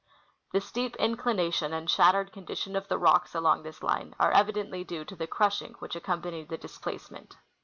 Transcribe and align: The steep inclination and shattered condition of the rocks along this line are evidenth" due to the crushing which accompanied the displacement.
The 0.51 0.61
steep 0.61 0.95
inclination 0.95 1.73
and 1.73 1.87
shattered 1.87 2.33
condition 2.33 2.75
of 2.75 2.87
the 2.87 2.97
rocks 2.97 3.35
along 3.35 3.61
this 3.61 3.83
line 3.83 4.15
are 4.19 4.31
evidenth" 4.33 4.87
due 4.87 5.05
to 5.05 5.15
the 5.15 5.27
crushing 5.27 5.73
which 5.73 5.95
accompanied 5.95 6.49
the 6.49 6.57
displacement. 6.57 7.37